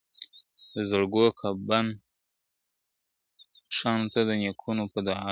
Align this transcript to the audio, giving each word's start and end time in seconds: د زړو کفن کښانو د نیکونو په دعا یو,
د 0.73 0.75
زړو 0.89 1.25
کفن 1.39 1.85
کښانو 3.71 4.05
د 4.27 4.29
نیکونو 4.41 4.83
په 4.93 4.99
دعا 5.07 5.23
یو, 5.27 5.29